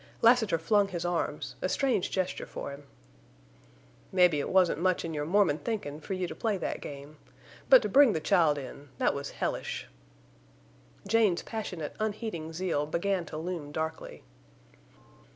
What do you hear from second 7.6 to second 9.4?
But to ring the child in—that was